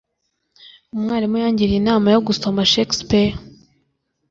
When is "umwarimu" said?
0.97-1.35